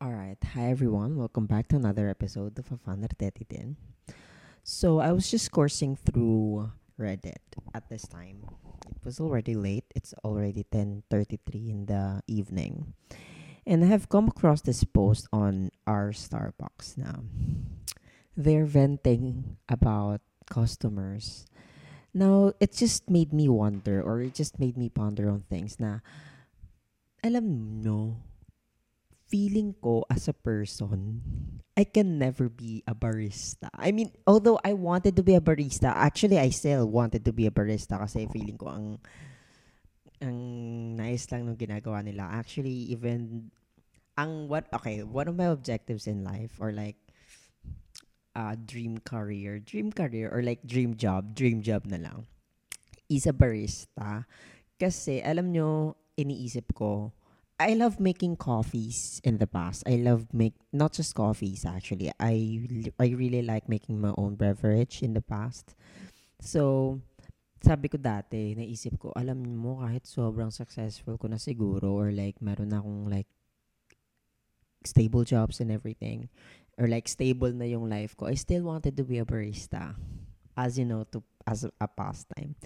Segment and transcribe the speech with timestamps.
[0.00, 1.20] Alright, hi everyone.
[1.20, 3.76] Welcome back to another episode of Afanar Tetitin.
[4.64, 7.44] So, I was just coursing through Reddit
[7.76, 8.48] at this time.
[8.88, 9.84] It was already late.
[9.92, 12.96] It's already 10:33 in the evening.
[13.68, 17.20] And I have come across this post on our Starbucks now.
[18.32, 21.44] They're venting about customers.
[22.16, 26.00] Now, it just made me wonder or it just made me ponder on things na
[27.20, 28.16] alam no,
[29.30, 31.22] feeling ko as a person,
[31.78, 33.70] I can never be a barista.
[33.72, 37.46] I mean, although I wanted to be a barista, actually I still wanted to be
[37.46, 38.98] a barista kasi feeling ko ang
[40.20, 40.36] ang
[40.98, 42.28] nice lang nung ginagawa nila.
[42.28, 43.48] Actually, even
[44.18, 46.98] ang what okay, one of my objectives in life or like
[48.34, 52.26] uh, dream career, dream career or like dream job, dream job na lang
[53.08, 54.26] is a barista.
[54.76, 57.12] Kasi alam nyo, iniisip ko,
[57.60, 59.84] I love making coffees in the past.
[59.84, 62.08] I love make not just coffees actually.
[62.16, 62.64] I
[62.96, 65.76] I really like making my own beverage in the past.
[66.40, 66.96] So,
[67.60, 72.40] sabi ko dati, naisip ko, alam mo kahit sobrang successful ko na siguro or like
[72.40, 73.28] meron na akong like
[74.88, 76.32] stable jobs and everything
[76.80, 80.00] or like stable na yung life ko, I still wanted to be a barista
[80.56, 82.56] as you know to as a, pastime.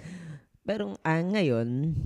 [0.63, 1.99] Pero uh, ngayon,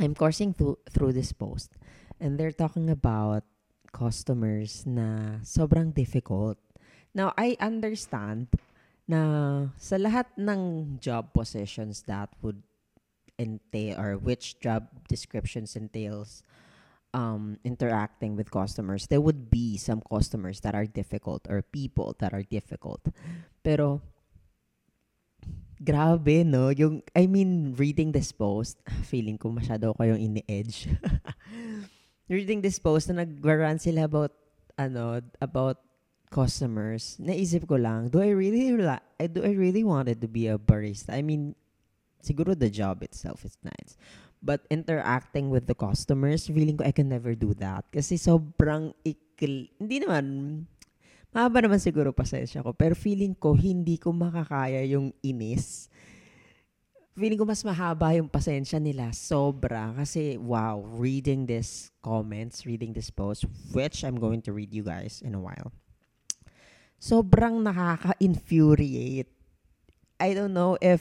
[0.00, 1.76] I'm coursing through through this post
[2.20, 3.44] and they're talking about
[3.92, 6.58] customers na sobrang difficult.
[7.16, 8.52] Now, I understand
[9.06, 9.22] na
[9.78, 12.60] sa lahat ng job positions that would
[13.38, 16.42] entail or which job descriptions entails
[17.14, 22.34] um, interacting with customers, there would be some customers that are difficult or people that
[22.34, 23.00] are difficult.
[23.62, 24.02] Pero,
[25.80, 26.68] grabe, no?
[26.68, 28.76] Yung, I mean, reading this post,
[29.08, 30.92] feeling ko masyado ko yung ini-edge.
[32.26, 33.38] reading this post na nag
[33.78, 34.34] sila about
[34.76, 35.78] ano about
[36.28, 38.74] customers, naisip ko lang, do I really
[39.30, 41.14] do I really wanted to be a barista?
[41.14, 41.54] I mean,
[42.20, 43.94] siguro the job itself is nice.
[44.42, 47.88] But interacting with the customers, feeling ko I can never do that.
[47.88, 50.24] Kasi sobrang ikil, hindi naman,
[51.32, 55.88] mahaba naman siguro pasensya ko, pero feeling ko hindi ko makakaya yung inis
[57.16, 59.10] feeling ko mas mahaba yung pasensya nila.
[59.16, 59.96] Sobra.
[59.96, 65.24] Kasi, wow, reading this comments, reading this post, which I'm going to read you guys
[65.24, 65.72] in a while.
[67.00, 69.32] Sobrang nakaka-infuriate.
[70.20, 71.00] I don't know if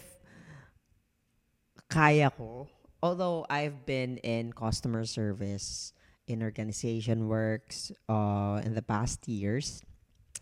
[1.92, 2.68] kaya ko.
[3.03, 5.94] Although I've been in customer service,
[6.28, 9.84] in organization works, uh, in the past years,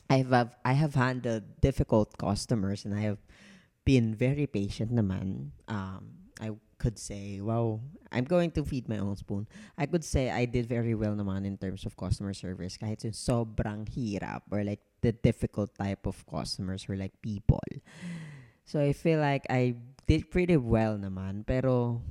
[0.10, 3.20] I've, have, I have handled difficult customers and I have
[3.86, 5.52] been very patient naman.
[5.68, 7.80] Um, I could say, wow,
[8.12, 9.48] I'm going to feed my own spoon.
[9.78, 13.16] I could say I did very well naman in terms of customer service kahit yung
[13.16, 17.64] sobrang hirap or like the difficult type of customers or like people.
[18.66, 19.76] So I feel like I
[20.08, 21.48] did pretty well naman.
[21.48, 22.04] Pero,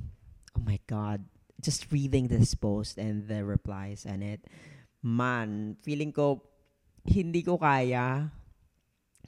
[0.57, 1.25] oh my God,
[1.61, 4.41] just reading this post and the replies and it,
[5.01, 6.41] man, feeling ko,
[7.05, 8.31] hindi ko kaya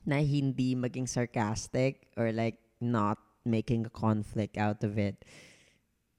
[0.05, 5.25] na hindi maging sarcastic or like not making a conflict out of it.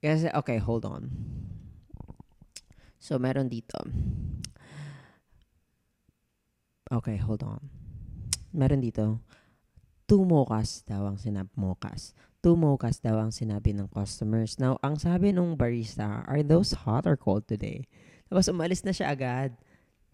[0.03, 1.11] Kasi, okay, hold on.
[2.99, 3.79] So, meron dito.
[6.87, 7.63] Okay, hold on.
[8.55, 9.23] Meron dito.
[10.07, 12.15] Two mochas daw ang sinabi mochas.
[12.39, 14.55] Two mochas daw ang sinabi ng customers.
[14.63, 17.91] Now, ang sabi nung barista, are those hot or cold today?
[18.31, 19.59] Tapos umalis na siya agad.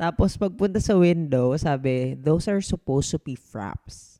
[0.02, 4.18] Tapos pagpunta sa window, sabi, those are supposed to be fraps.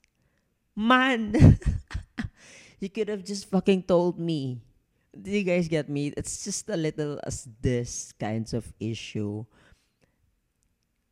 [0.79, 1.35] Man!
[2.79, 4.63] you could have just fucking told me.
[5.11, 6.15] Do you guys get me?
[6.15, 9.43] It's just a little as this kinds of issue.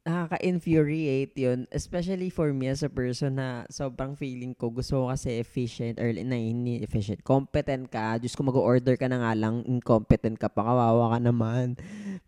[0.07, 1.67] Nakaka-infuriate yun.
[1.75, 6.15] Especially for me as a person na sobrang feeling ko, gusto ko kasi efficient or
[6.15, 6.39] na
[6.79, 7.27] efficient.
[7.27, 8.23] Competent ka.
[8.23, 11.75] Diyos ko mag-order ka na nga lang, incompetent ka pa, kawawa ka naman.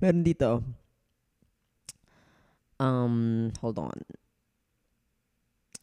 [0.03, 0.81] Meron dito,
[2.82, 4.03] um, hold on.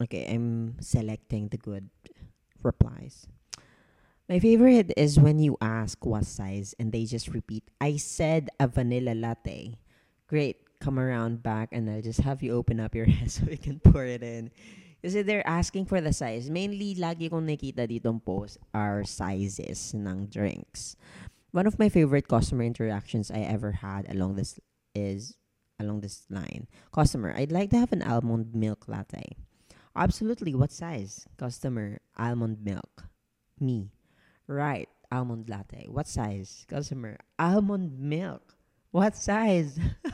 [0.04, 1.90] Okay, I'm selecting the good
[2.62, 3.28] replies.
[4.28, 8.68] My favorite is when you ask what size and they just repeat, I said a
[8.68, 9.80] vanilla latte.
[10.28, 13.58] Great, come around back and I'll just have you open up your head so we
[13.58, 14.52] can pour it in.
[15.02, 16.52] Kasi they're asking for the size.
[16.52, 21.00] Mainly, lagi kong nakita ditong post are sizes ng drinks.
[21.56, 24.60] One of my favorite customer interactions I ever had along this
[24.94, 25.39] is
[25.80, 26.68] along this line.
[26.94, 29.36] Customer, I'd like to have an almond milk latte.
[29.96, 30.54] Absolutely.
[30.54, 31.26] What size?
[31.38, 33.06] Customer, almond milk.
[33.60, 33.92] Me.
[34.48, 34.90] Right.
[35.12, 35.88] Almond latte.
[35.90, 36.66] What size?
[36.70, 38.56] Customer, almond milk.
[38.92, 39.80] What size?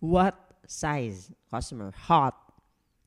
[0.00, 0.36] What
[0.66, 1.32] size?
[1.50, 2.36] Customer, hot.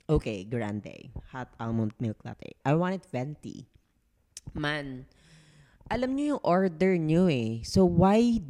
[0.10, 1.14] Okay, grande.
[1.32, 2.58] Hot almond milk latte.
[2.66, 3.70] I want it venti.
[4.58, 5.06] Man,
[5.88, 7.62] alam nyo yung order nyo eh.
[7.62, 8.42] So why,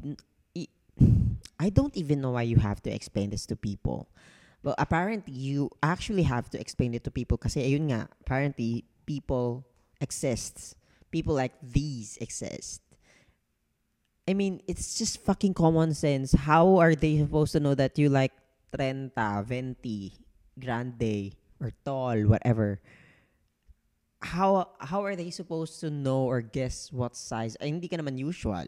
[1.59, 4.07] I don't even know why you have to explain this to people.
[4.63, 9.67] But apparently, you actually have to explain it to people nga, apparently, people
[9.99, 10.75] exists.
[11.11, 12.81] People like these exist.
[14.27, 16.33] I mean, it's just fucking common sense.
[16.33, 18.31] How are they supposed to know that you like
[18.69, 20.13] Trenta, Venti,
[20.59, 22.79] Grande, or Tall, whatever?
[24.21, 27.57] How how are they supposed to know or guess what size?
[27.57, 28.67] Ay, hindi ka naman usual.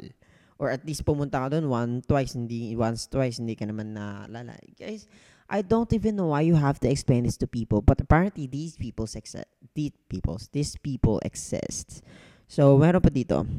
[0.61, 4.29] Or at least pumunta ka doon one, twice, hindi, once, twice, hindi ka naman na
[4.29, 4.53] lala.
[4.77, 5.09] Guys,
[5.49, 8.77] I don't even know why you have to explain this to people, but apparently these
[8.77, 9.49] people exist.
[9.73, 12.05] These peoples, these people exist.
[12.45, 13.49] So, meron pa dito.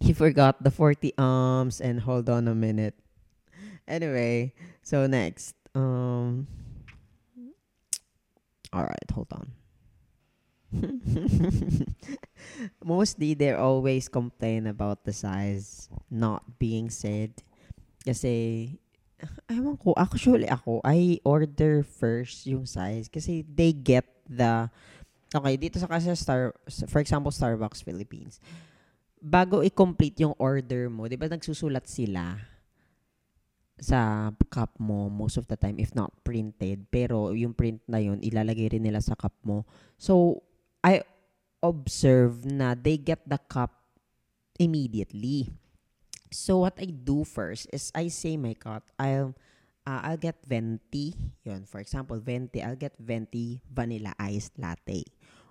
[0.00, 2.96] He forgot the 40 arms and hold on a minute.
[3.86, 5.54] Anyway, so next.
[5.76, 6.48] Um
[8.72, 9.52] All right, hold on.
[12.84, 17.30] Mostly they always complain about the size not being said.
[18.02, 18.66] Kasi
[19.46, 24.66] ewan ko, actually ako, I order first yung size kasi they get the
[25.32, 26.52] Okay, dito sa kasi Star
[26.92, 28.36] for example Starbucks Philippines.
[29.16, 32.36] Bago i-complete yung order mo, 'di ba nagsusulat sila
[33.80, 38.22] sa cup mo most of the time if not printed pero yung print na yun
[38.22, 39.66] ilalagay rin nila sa cup mo
[39.98, 40.38] so
[40.82, 41.02] I
[41.62, 43.70] observe na they get the cup
[44.58, 45.54] immediately
[46.32, 48.82] So what I do first is I say my cut.
[48.96, 49.36] I'll
[49.84, 51.12] uh, I'll get venti.
[51.44, 52.64] Yun, for example, venti.
[52.64, 55.04] I'll get venti vanilla iced latte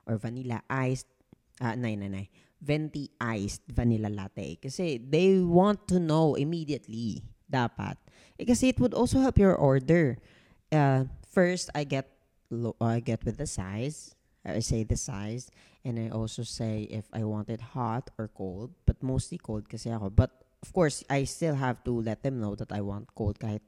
[0.10, 1.08] or vanilla iced
[1.62, 2.28] uh, nay, nay, nay.
[2.60, 4.58] Venti iced vanilla latte.
[4.58, 7.22] Kasi they want to know immediately.
[7.46, 8.02] Dapat.
[8.42, 10.18] Eh, kasi it would also help your order.
[10.74, 12.10] Uh, first, I get
[12.50, 14.18] lo- I get with the size.
[14.46, 15.50] I say the size.
[15.86, 18.74] And I also say if I want it hot or cold.
[18.86, 20.10] But mostly cold kasi ako.
[20.10, 23.62] But of course, I still have to let them know that I want cold kahit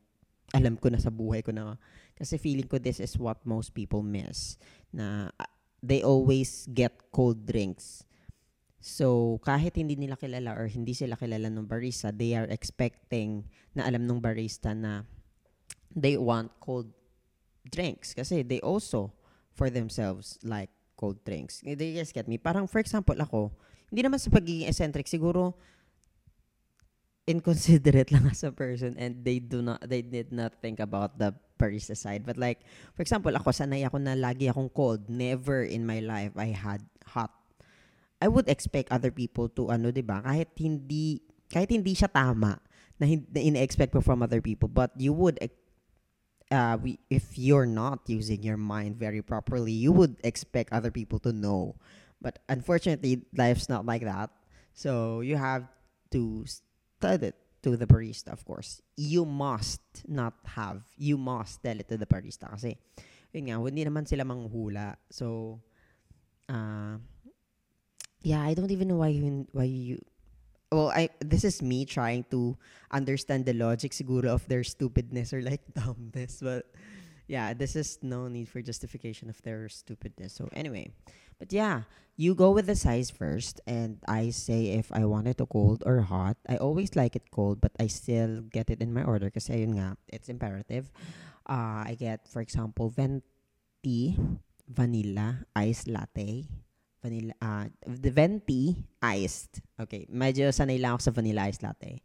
[0.54, 1.82] alam ko na sa buhay ko na
[2.14, 4.62] kasi feeling ko this is what most people miss
[4.94, 5.50] na uh,
[5.82, 8.06] they always get cold drinks.
[8.84, 13.88] So, kahit hindi nila kilala or hindi sila kilala ng barista, they are expecting na
[13.88, 15.08] alam ng barista na
[15.90, 16.92] they want cold
[17.64, 19.16] drinks kasi they also
[19.54, 21.62] for themselves like cold drinks.
[21.64, 22.38] They just get me.
[22.38, 23.54] Parang for example ako,
[23.90, 25.54] hindi naman sa pagiging eccentric, siguro
[27.24, 31.32] inconsiderate lang as a person and they do not they did not think about the
[31.56, 35.08] barista side but like for example ako sanay ako na lagi akong cold.
[35.08, 37.32] Never in my life I had hot.
[38.24, 40.20] I would expect other people to ano 'di ba?
[40.24, 42.58] Kahit hindi kahit hindi siya tama
[42.98, 44.66] na, na ina-expect from other people.
[44.66, 45.38] But you would
[46.54, 51.18] uh, we, if you're not using your mind very properly you would expect other people
[51.18, 51.74] to know
[52.22, 54.30] but unfortunately life's not like that
[54.74, 55.66] so you have
[56.14, 56.46] to
[57.02, 58.84] tell it to the barista, of course.
[58.96, 60.84] You must not have.
[61.00, 62.52] You must tell it to the barista.
[62.52, 62.76] Kasi,
[63.32, 65.00] yun nga, hindi naman sila manghuhula.
[65.10, 65.60] So,
[66.52, 67.00] uh,
[68.22, 69.98] yeah, I don't even know why you, why you,
[70.74, 72.58] well, I this is me trying to
[72.92, 76.66] understand the logic siguro of their stupidness or like dumbness, but
[77.28, 80.34] yeah, this is no need for justification of their stupidness.
[80.34, 80.92] So anyway,
[81.40, 85.42] but yeah, you go with the size first, and I say if I want it
[85.50, 86.38] cold or hot.
[86.48, 90.30] I always like it cold, but I still get it in my order because it's
[90.30, 90.92] imperative.
[91.50, 94.18] Uh, I get, for example, venti
[94.68, 96.46] vanilla iced latte.
[97.04, 99.60] Vanilla, uh, the venti iced.
[99.76, 102.00] Okay, medyo sanay lang ako sa vanilla iced latte.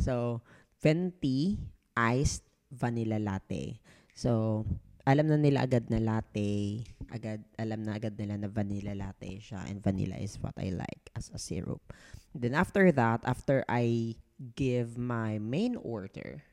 [0.00, 0.40] So,
[0.80, 1.60] venti
[1.92, 3.76] iced vanilla latte.
[4.16, 4.64] So,
[5.04, 6.80] alam na nila agad na latte,
[7.12, 11.12] agad alam na agad nila na vanilla latte siya and vanilla is what I like
[11.12, 11.84] as a syrup.
[12.32, 14.16] Then after that, after I
[14.56, 16.44] give my main order,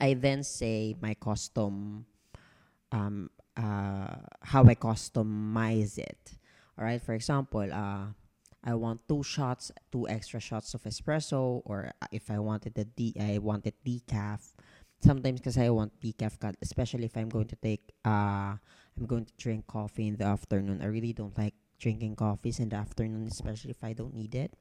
[0.00, 2.06] I then say my custom
[2.94, 6.38] um uh how I customize it.
[6.78, 8.14] All right, for example, uh
[8.62, 13.14] I want two shots, two extra shots of espresso or if I wanted the D
[13.18, 14.54] I wanted decaf
[15.02, 18.58] sometimes because I want decaf especially if I'm going to take uh
[18.98, 20.82] I'm going to drink coffee in the afternoon.
[20.82, 24.54] I really don't like drinking coffees in the afternoon, especially if I don't need it.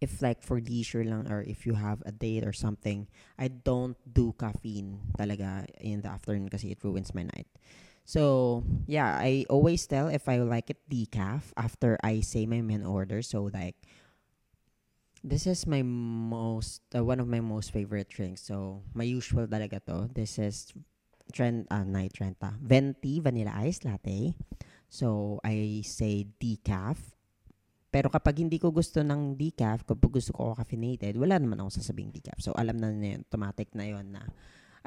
[0.00, 3.06] If like for leisure lang or if you have a date or something,
[3.38, 7.46] I don't do caffeine talaga in the afternoon kasi it ruins my night.
[8.08, 12.88] So, yeah, I always tell if I like it decaf after I say my main
[12.88, 13.20] order.
[13.20, 13.76] So, like,
[15.18, 18.46] This is my most, uh, one of my most favorite drinks.
[18.46, 20.06] So, my usual talaga to.
[20.14, 20.70] This is
[21.34, 22.54] Trent, ah, night Trenta.
[22.62, 24.38] Venti Vanilla Ice Latte.
[24.86, 27.18] So, I say decaf.
[27.90, 32.14] Pero kapag hindi ko gusto ng decaf, kapag gusto ko caffeinated, wala naman ako sasabing
[32.14, 32.38] decaf.
[32.38, 34.22] So, alam na na yun, automatic na yun na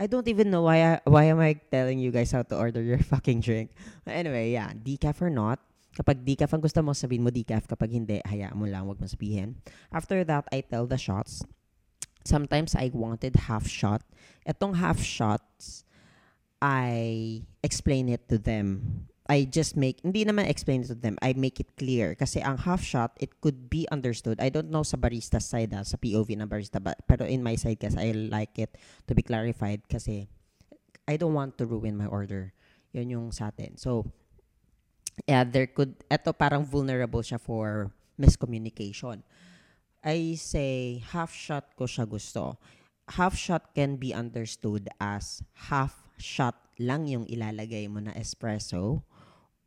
[0.02, 2.82] I don't even know why I, why am I telling you guys how to order
[2.82, 3.78] your fucking drink.
[4.10, 7.68] Anyway, yeah, decaf or not, Kapag decaf ang gusto mo, sabihin mo decaf.
[7.68, 9.60] Kapag hindi, hayaan mo lang, wag mo sabihin.
[9.92, 11.44] After that, I tell the shots.
[12.24, 14.00] Sometimes I wanted half shot.
[14.48, 15.84] Etong half shots,
[16.64, 19.04] I explain it to them.
[19.32, 21.16] I just make, hindi naman explain to them.
[21.24, 22.20] I make it clear.
[22.20, 24.44] Kasi ang half shot, it could be understood.
[24.44, 26.84] I don't know sa barista side, ha, ah, sa POV ng barista.
[26.84, 28.76] But, pero in my side, kasi I like it
[29.08, 29.88] to be clarified.
[29.88, 30.28] Kasi
[31.08, 32.52] I don't want to ruin my order.
[32.92, 33.80] Yun yung sa atin.
[33.80, 34.04] So,
[35.24, 37.88] yeah, there could, eto parang vulnerable siya for
[38.20, 39.24] miscommunication.
[40.04, 42.60] I say, half shot ko siya gusto.
[43.16, 45.40] Half shot can be understood as
[45.72, 49.08] half shot lang yung ilalagay mo na espresso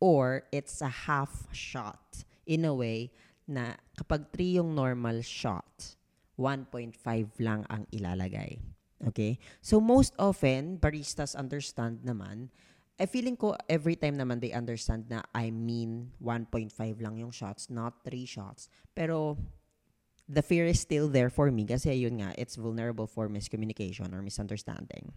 [0.01, 3.11] or it's a half shot in a way
[3.45, 5.97] na kapag 3 yung normal shot,
[6.37, 6.97] 1.5
[7.41, 8.59] lang ang ilalagay.
[9.07, 9.39] Okay?
[9.61, 12.51] So most often, baristas understand naman
[12.95, 16.71] I feeling ko every time naman they understand na I mean 1.5
[17.03, 18.71] lang yung shots, not 3 shots.
[18.95, 19.35] Pero
[20.31, 24.23] the fear is still there for me kasi yun nga, it's vulnerable for miscommunication or
[24.23, 25.11] misunderstanding.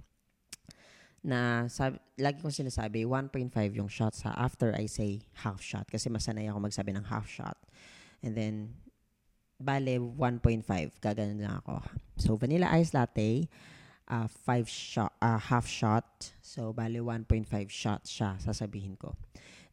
[1.26, 6.10] Na sab- lagi kong sinasabi, 1.5 yung shots ha after I say half shot kasi
[6.10, 7.58] masanay ako magsabi ng half shot.
[8.22, 8.74] And then,
[9.58, 10.66] bale 1.5,
[11.02, 11.82] gaganon lang ako.
[12.18, 13.50] So, vanilla ice latte,
[14.10, 16.06] uh, five shot, uh, half shot.
[16.42, 19.18] So, bali 1.5 shot siya, sasabihin ko.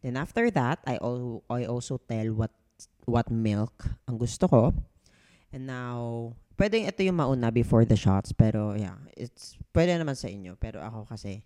[0.04, 2.52] Then after that, I, al- I also tell what
[3.08, 4.62] what milk ang gusto ko.
[5.52, 8.32] And now, pwedeng ito yung mauna before the shots.
[8.32, 10.54] Pero yeah, it's pwede naman sa inyo.
[10.58, 11.42] Pero ako kasi,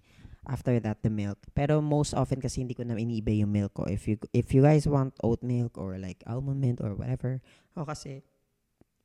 [0.49, 1.39] after that, the milk.
[1.53, 3.85] Pero most often kasi hindi ko na iniiba yung milk ko.
[3.89, 7.41] If you, if you guys want oat milk or like almond milk or whatever,
[7.77, 8.25] ako kasi,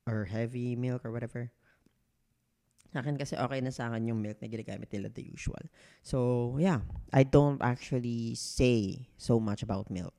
[0.07, 1.51] or heavy milk or whatever,
[2.93, 5.65] sa akin kasi okay na sa akin yung milk na ginagamit nila the usual.
[6.05, 6.85] So, yeah.
[7.09, 10.13] I don't actually say so much about milk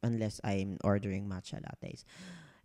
[0.00, 2.08] unless I'm ordering matcha lattes.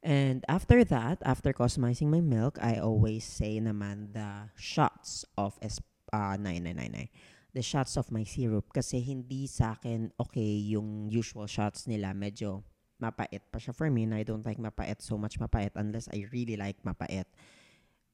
[0.03, 5.79] And after that, after customizing my milk, I always say naman the shots of es-
[6.11, 7.07] uh, 9999.
[7.55, 8.67] The shots of my syrup.
[8.75, 12.11] Kasi hindi sa akin okay yung usual shots nila.
[12.11, 12.67] Medyo
[12.99, 14.03] mapait pa siya for me.
[14.03, 17.23] And I don't like mapait so much mapait unless I really like mapait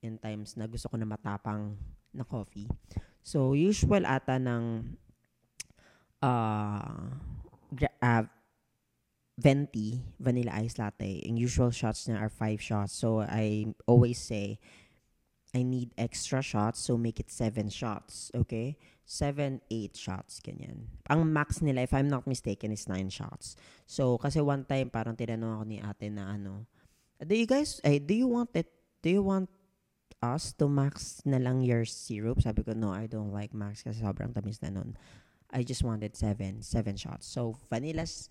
[0.05, 1.73] in times na gusto ko na matapang
[2.13, 2.69] na coffee.
[3.25, 4.93] So, usual ata ng
[6.21, 7.17] uh,
[8.01, 8.23] uh,
[9.39, 11.23] venti, vanilla ice latte.
[11.23, 12.91] Yung usual shots niya are five shots.
[12.91, 14.59] So, I always say,
[15.55, 18.29] I need extra shots, so make it seven shots.
[18.35, 18.75] Okay?
[19.07, 20.91] Seven, eight shots, ganyan.
[21.09, 23.55] Ang max nila, if I'm not mistaken, is nine shots.
[23.87, 26.67] So, kasi one time, parang tinanong ako ni ate na ano,
[27.17, 28.69] do you guys, eh, do you want it,
[29.01, 29.49] do you want
[30.21, 32.43] us to max na lang your syrup.
[32.43, 34.99] Sabi ko, no, I don't like max kasi sobrang tamis na nun.
[35.49, 37.25] I just wanted seven, seven shots.
[37.25, 38.29] So, vanillas,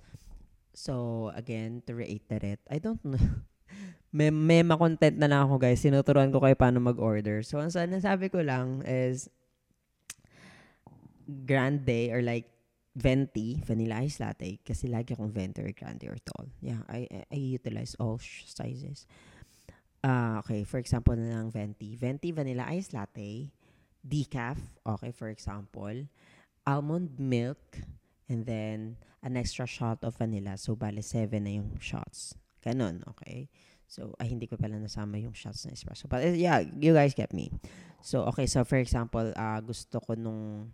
[0.75, 3.20] so, again, to reiterate, I don't know.
[4.16, 5.80] may, may content na lang ako, guys.
[5.80, 7.42] Sinuturuan ko kayo paano mag-order.
[7.42, 9.28] So, ang sabi ko lang is,
[11.28, 12.48] grande or like
[12.96, 16.48] venti, vanilla ice latte, kasi lagi akong venti or grande or tall.
[16.58, 19.06] Yeah, I, I, I utilize all sizes.
[20.02, 21.94] Uh, okay, for example na lang venti.
[21.94, 23.52] Venti vanilla ice latte,
[24.02, 26.08] decaf, okay, for example,
[26.66, 27.78] almond milk,
[28.28, 30.56] and then an extra shot of vanilla.
[30.56, 32.37] So, bale, seven na yung shots.
[32.62, 33.49] Ganon, okay?
[33.88, 36.06] So, ay, hindi ko pala nasama yung shots na espresso.
[36.06, 37.50] But, uh, yeah, you guys get me.
[38.04, 40.70] So, okay, so for example, uh, gusto ko nung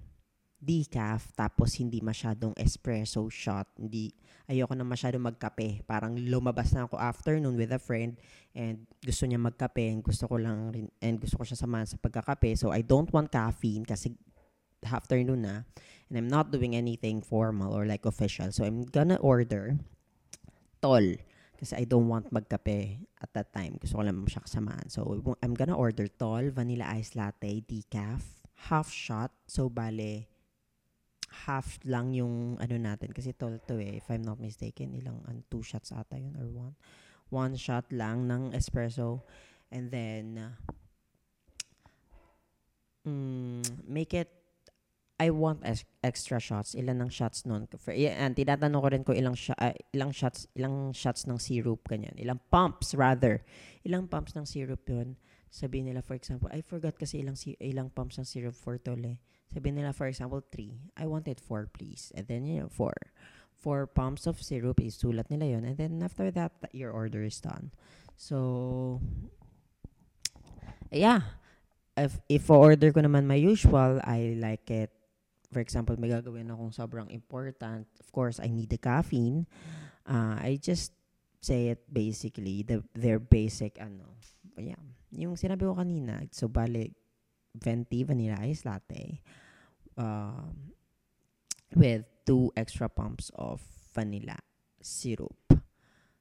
[0.65, 3.69] decaf tapos hindi masyadong espresso shot.
[3.77, 4.17] Hindi
[4.49, 5.85] ayoko na masyadong magkape.
[5.85, 8.17] Parang lumabas na ako afternoon with a friend
[8.57, 12.01] and gusto niya magkape and gusto ko lang rin, and gusto ko siya samahan sa
[12.01, 12.57] pagkakape.
[12.57, 14.17] So I don't want caffeine kasi
[14.87, 15.57] afternoon na
[16.09, 18.53] and I'm not doing anything formal or like official.
[18.53, 19.79] So I'm gonna order
[20.83, 21.17] tol
[21.57, 23.81] kasi I don't want magkape at that time.
[23.81, 24.93] Gusto ko lang siya kasamahan.
[24.93, 25.07] So
[25.41, 28.23] I'm gonna order tol, vanilla ice latte, decaf,
[28.69, 29.33] half shot.
[29.49, 30.29] So bale
[31.45, 35.43] half lang yung ano natin kasi tol to eh if I'm not mistaken ilang an
[35.51, 36.75] two shots ata yun or one
[37.35, 39.27] one shot lang ng espresso
[39.75, 40.55] and then uh,
[43.03, 44.31] mm, make it
[45.15, 46.75] I want ex- extra shots.
[46.75, 47.71] Ilan ng shots nun?
[47.79, 51.87] For, and tinatanong ko rin ko ilang, sh- uh, ilang shots ilang shots ng syrup,
[51.87, 52.19] ganyan.
[52.19, 53.47] Ilang pumps, rather.
[53.87, 55.15] Ilang pumps ng syrup yun.
[55.55, 59.23] Sabihin nila, for example, I forgot kasi ilang, si- ilang pumps ng syrup for tole.
[59.55, 60.75] Sabihin nila, for example, three.
[60.99, 62.11] I wanted four, please.
[62.19, 62.99] And then, you know, four.
[63.55, 65.63] Four pumps of syrup, isulat nila yun.
[65.63, 67.71] And then, after that, your order is done.
[68.19, 68.99] So,
[70.91, 71.39] yeah.
[71.95, 74.91] If, if order ko naman my usual, I like it
[75.55, 79.47] for example, may gagawin akong sobrang important, of course, I need the caffeine.
[80.03, 80.91] Uh, I just
[81.39, 84.19] say it basically, the, their basic, ano,
[84.59, 84.83] yeah,
[85.15, 86.91] yung sinabi ko kanina, so bali,
[87.55, 89.23] venti vanilla ice latte
[89.95, 90.51] uh,
[91.79, 93.63] with two extra pumps of
[93.95, 94.35] vanilla
[94.83, 95.39] syrup.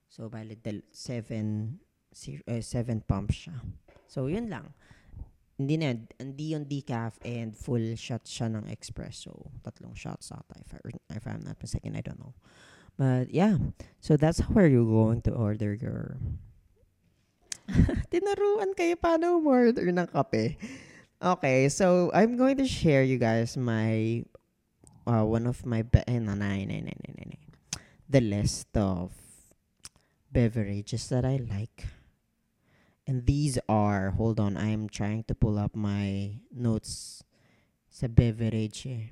[0.05, 1.79] So, bali, del, seven,
[2.45, 3.57] uh, seven pumps siya.
[4.05, 4.77] So, yun lang.
[5.57, 9.53] Hindi na, hindi yung decaf and full shot siya ng espresso.
[9.61, 10.79] Tatlong shots ata, if, I,
[11.13, 12.33] if I'm not mistaken, I don't know.
[12.97, 13.57] But, yeah.
[14.01, 16.17] So, that's how are you going to order your...
[18.11, 20.59] Tinaruan kayo paano order ng kape.
[21.23, 24.27] Okay, so I'm going to share you guys my
[25.07, 27.37] uh, one of my be- eh, no, nine, nine, nine, nine, nine,
[28.09, 29.15] the list of
[30.31, 31.87] beverages that I like.
[33.03, 37.23] And these are, hold on, I'm trying to pull up my notes
[37.91, 39.11] sa beverage eh.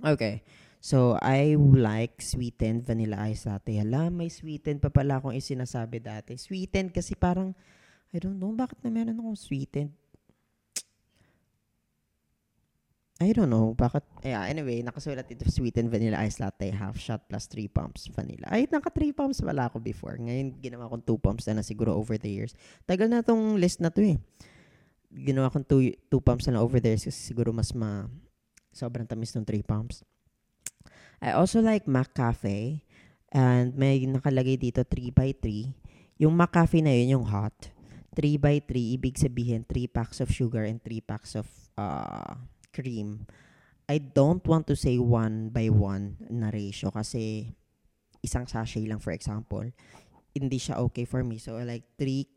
[0.00, 0.40] Okay.
[0.80, 3.76] So, I like sweetened vanilla ice latte.
[3.76, 6.40] Hala, may sweetened pa pala akong isinasabi dati.
[6.40, 7.52] Sweetened kasi parang,
[8.08, 9.92] I don't know, bakit na meron akong sweetened?
[13.20, 13.76] I don't know.
[13.76, 14.24] Bakit?
[14.24, 18.48] Yeah, anyway, nakasulat dito sweetened vanilla ice latte, half shot plus 3 pumps vanilla.
[18.48, 20.16] Ay, naka 3 pumps wala ako before.
[20.16, 22.56] Ngayon, ginawa kong 2 pumps na, na siguro over the years.
[22.88, 24.16] Tagal na tong list na to eh.
[25.12, 28.08] Ginawa kong 2 pumps na, na over the years kasi siguro mas ma...
[28.72, 30.00] Sobrang tamis ng 3 pumps.
[31.20, 32.80] I also like Mac Cafe.
[33.28, 35.76] And may nakalagay dito 3 by 3
[36.20, 37.72] Yung Mac Cafe na yun, yung hot.
[38.16, 41.48] 3 by 3 ibig sabihin 3 packs of sugar and 3 packs of...
[41.76, 42.36] Uh,
[42.72, 43.26] cream,
[43.88, 47.54] I don't want to say one by one na ratio kasi
[48.22, 49.66] isang sachet lang for example,
[50.34, 51.38] hindi siya okay for me.
[51.38, 52.30] So like three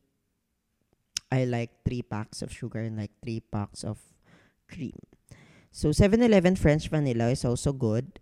[1.33, 3.97] I like three packs of sugar and like three packs of
[4.69, 4.97] cream.
[5.73, 8.21] So 7-Eleven French vanilla is also good.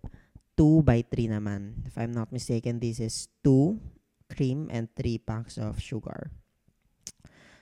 [0.56, 1.84] 2 by 3 naman.
[1.84, 3.76] If I'm not mistaken, this is 2
[4.32, 6.32] cream and 3 packs of sugar.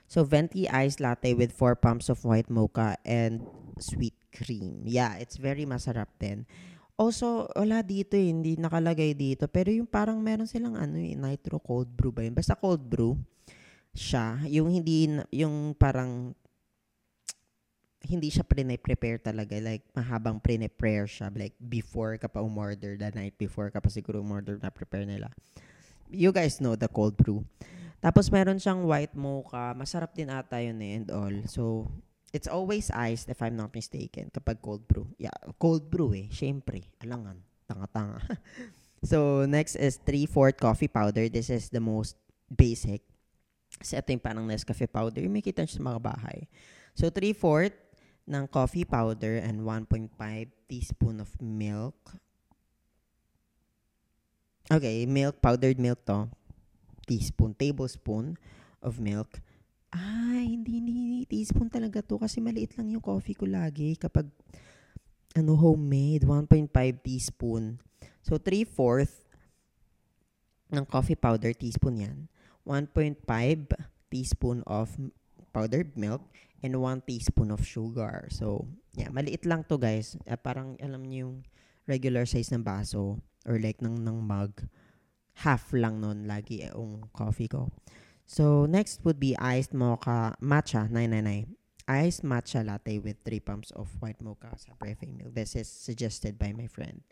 [0.07, 3.43] So venti iced latte with 4 pumps of white mocha and
[3.79, 4.87] sweet cream.
[4.87, 6.47] Yeah, it's very masarap din.
[6.95, 9.49] Also, wala dito eh, hindi nakalagay dito.
[9.49, 12.37] Pero yung parang meron silang ano eh, nitro cold brew ba yun?
[12.37, 13.17] Basta cold brew
[13.91, 14.39] siya.
[14.47, 16.37] Yung hindi, yung parang
[18.05, 19.57] hindi siya pre-prepare talaga.
[19.61, 21.29] Like, mahabang pre-prepare siya.
[21.33, 25.29] Like, before ka pa umorder, the night before ka pa siguro umorder na prepare nila.
[26.09, 27.45] You guys know the cold brew.
[28.01, 29.77] Tapos, meron siyang white mocha.
[29.77, 31.35] Masarap din ata yun eh and all.
[31.45, 31.89] So,
[32.31, 35.11] It's always iced if I'm not mistaken kapag cold brew.
[35.19, 36.31] Yeah, cold brew eh.
[36.31, 37.43] Siyempre, alangan.
[37.67, 38.23] Tanga-tanga.
[39.03, 41.27] so, next is 3-4 coffee powder.
[41.27, 42.15] This is the most
[42.47, 43.03] basic.
[43.75, 45.19] Kasi ito yung parang Nescafe powder.
[45.19, 46.47] Yung may kita sa mga bahay.
[46.95, 47.75] So, 3-4
[48.31, 50.15] ng coffee powder and 1.5
[50.71, 52.15] teaspoon of milk.
[54.71, 56.31] Okay, milk, powdered milk to.
[57.11, 58.39] Teaspoon, tablespoon
[58.79, 59.43] of milk.
[59.91, 60.99] Ay, hindi, hindi.
[61.27, 64.27] Teaspoon talaga to kasi maliit lang yung coffee ko lagi kapag
[65.35, 66.23] ano, homemade.
[66.23, 66.71] 1.5
[67.03, 67.79] teaspoon.
[68.23, 69.07] So, 3-4
[70.71, 72.17] ng coffee powder, teaspoon yan.
[72.63, 73.19] 1.5
[74.11, 74.95] teaspoon of
[75.51, 76.23] powdered milk
[76.63, 78.29] and 1 teaspoon of sugar.
[78.31, 80.15] So, yeah, maliit lang to guys.
[80.23, 81.35] Uh, parang alam niyo yung
[81.89, 84.53] regular size ng baso or like ng, ng mug.
[85.41, 87.73] Half lang nun lagi yung coffee ko.
[88.31, 91.51] So, next would be iced mocha matcha 999.
[91.83, 95.35] Iced matcha latte with 3 pumps of white mocha sa prefe milk.
[95.35, 97.03] This is suggested by my friend.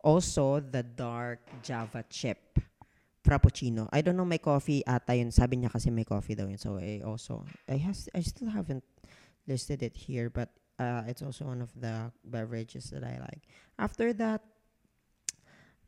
[0.00, 2.56] Also, the dark Java chip
[3.20, 3.92] frappuccino.
[3.92, 5.28] I don't know my coffee ata yun.
[5.28, 6.56] Sabi niya kasi may coffee daw yun.
[6.56, 8.88] So, I also, I, has, I still haven't
[9.44, 10.48] listed it here, but
[10.80, 13.44] uh, it's also one of the beverages that I like.
[13.76, 14.40] After that,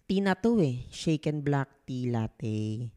[0.05, 0.85] tea na to eh.
[0.93, 2.93] Shaken black tea latte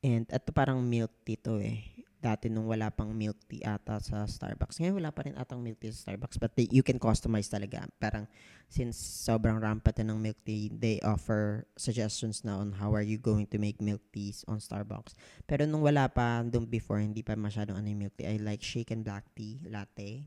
[0.00, 1.84] And ito parang milk tea to eh.
[2.20, 4.80] Dati nung wala pang milk tea ata sa Starbucks.
[4.80, 6.40] Ngayon wala pa rin atang milk tea sa Starbucks.
[6.40, 7.84] But they, you can customize talaga.
[8.00, 8.28] Parang
[8.68, 13.44] since sobrang rampant ng milk tea, they offer suggestions na on how are you going
[13.48, 15.16] to make milk teas on Starbucks.
[15.44, 18.28] Pero nung wala pa, nung before, hindi pa masyadong ano yung milk tea.
[18.28, 20.24] I like shaken black tea latte.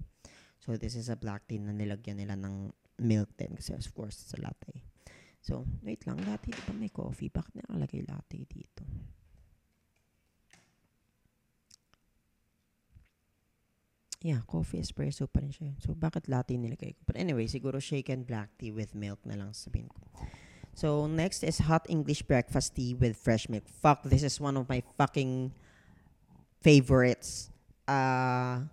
[0.62, 4.22] So, this is a black tea na nilagyan nila ng milk din kasi of course
[4.22, 4.86] it's a latte.
[5.42, 6.22] So, wait lang.
[6.26, 7.34] Latte, di ba may coffee?
[7.34, 8.86] Bakit nakalagay latte dito?
[14.24, 15.76] Yeah, coffee espresso pa rin siya.
[15.84, 17.00] So, bakit latte nilagay ko?
[17.04, 20.00] But anyway, siguro shaken black tea with milk na lang sabihin ko.
[20.72, 23.68] So, next is hot English breakfast tea with fresh milk.
[23.68, 25.52] Fuck, this is one of my fucking
[26.64, 27.52] favorites.
[27.84, 28.72] Uh,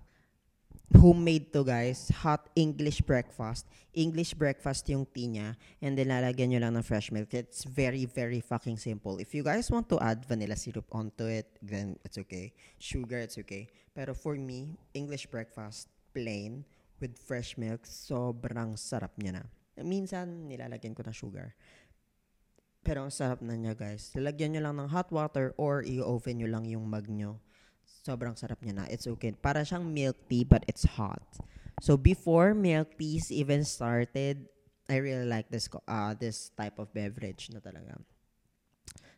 [0.97, 2.11] homemade to guys.
[2.23, 3.67] Hot English breakfast.
[3.95, 5.55] English breakfast yung tea niya.
[5.83, 7.31] And then lalagyan nyo lang ng fresh milk.
[7.35, 9.19] It's very, very fucking simple.
[9.19, 12.53] If you guys want to add vanilla syrup onto it, then it's okay.
[12.79, 13.71] Sugar, it's okay.
[13.95, 16.65] Pero for me, English breakfast, plain,
[17.01, 19.45] with fresh milk, sobrang sarap niya na.
[19.81, 21.57] Minsan, nilalagyan ko na sugar.
[22.85, 24.13] Pero ang sarap na niya guys.
[24.17, 27.41] Lalagyan nyo lang ng hot water or i-oven nyo lang yung mug nyo
[28.11, 28.85] sobrang sarap niya na.
[28.91, 29.31] It's okay.
[29.39, 31.23] Para siyang milk tea but it's hot.
[31.79, 34.51] So before milk teas even started,
[34.91, 38.03] I really like this uh, this type of beverage na talaga.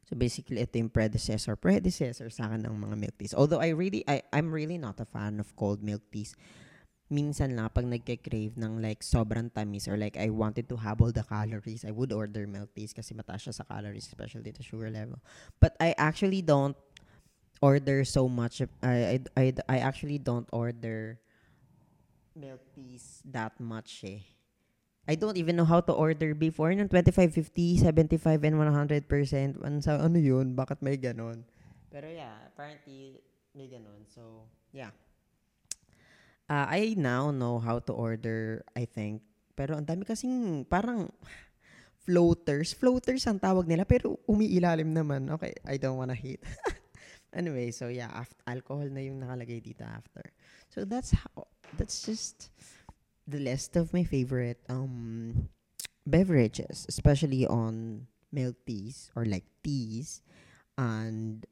[0.05, 3.33] So basically, ito yung predecessor, predecessor sa akin ng mga milk teas.
[3.33, 6.37] Although I really, I, I'm really not a fan of cold milk teas.
[7.09, 11.17] Minsan lang, pag nagke-crave ng like sobrang tamis or like I wanted to have all
[11.17, 14.93] the calories, I would order milk teas kasi mataas siya sa calories, especially the sugar
[14.93, 15.17] level.
[15.57, 16.77] But I actually don't
[17.63, 18.61] order so much.
[18.61, 21.23] I, I, I, I actually don't order
[22.35, 24.21] milk teas that much eh.
[25.07, 29.59] I don't even know how to order before ng 25, 50, 75, and 100%.
[29.59, 30.55] Ano, ano yun?
[30.55, 31.43] Bakit may ganon?
[31.91, 33.19] Pero yeah, apparently
[33.51, 34.07] may ganon.
[34.07, 34.95] So, yeah.
[36.47, 39.27] Uh, I now know how to order, I think.
[39.59, 41.11] Pero ang dami kasing parang
[42.07, 42.71] floaters.
[42.71, 45.35] Floaters ang tawag nila, pero umiilalim naman.
[45.35, 46.43] Okay, I don't wanna hate.
[47.33, 50.23] Anyway, so yeah, after, alcohol na yung nakalagay dito after.
[50.69, 51.49] So that's how,
[51.81, 52.53] that's just
[53.27, 55.49] the list of my favorite um
[56.07, 60.21] beverages, especially on milk teas or like teas
[60.77, 61.47] and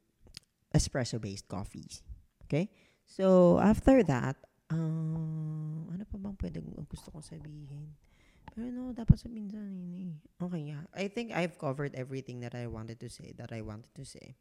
[0.74, 2.02] espresso-based coffees.
[2.44, 2.70] Okay?
[3.06, 4.36] So, after that,
[4.70, 7.94] um, ano pa bang pwede gusto kong sabihin?
[8.50, 10.18] Pero no, dapat sabihin sa nini.
[10.38, 10.82] Okay, yeah.
[10.94, 14.34] I think I've covered everything that I wanted to say, that I wanted to say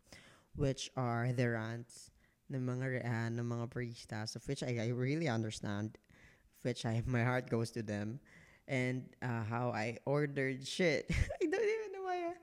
[0.55, 2.11] which are the rants
[2.49, 5.97] ng mga uh, ng mga baristas of which I, I really understand
[6.61, 8.19] which I my heart goes to them
[8.67, 11.09] and uh, how I ordered shit.
[11.41, 12.33] I don't even know why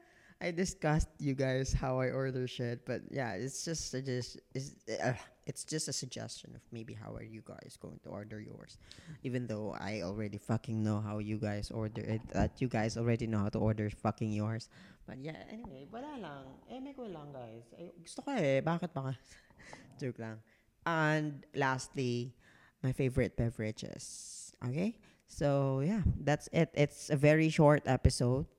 [0.40, 5.14] I, discussed you guys how I order shit but yeah it's just just it's, uh,
[5.46, 8.78] it's just a suggestion of maybe how are you guys going to order yours
[9.22, 13.26] even though I already fucking know how you guys order it that you guys already
[13.26, 14.68] know how to order fucking yours
[15.06, 16.44] But yeah, anyway, wala lang.
[16.66, 17.62] Eh, may ko lang, guys.
[17.78, 18.58] Eh, gusto ko eh.
[18.58, 19.14] Bakit ba?
[20.02, 20.42] Joke lang.
[20.82, 22.34] And lastly,
[22.82, 24.50] my favorite beverages.
[24.66, 24.98] Okay?
[25.30, 26.74] So, yeah, that's it.
[26.74, 28.50] It's a very short episode.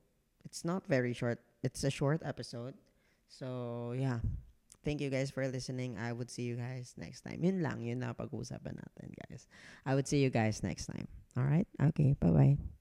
[0.48, 1.38] It's not very short.
[1.62, 2.74] It's a short episode.
[3.28, 4.20] So, yeah.
[4.84, 5.98] Thank you guys for listening.
[5.98, 7.42] I would see you guys next time.
[7.42, 7.82] Yun lang.
[7.82, 9.50] Yun na pag-uusapan natin, guys.
[9.84, 11.10] I would see you guys next time.
[11.36, 11.66] All right?
[11.92, 12.14] Okay.
[12.16, 12.77] Bye-bye.